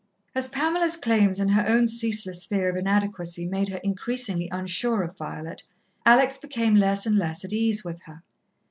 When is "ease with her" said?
7.53-8.23